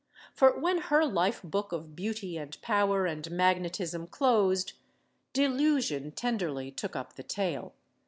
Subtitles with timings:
[0.33, 4.73] For when her life book of beauty and power and magnetism closed,
[5.31, 7.75] Delusion tenderly took up the tale.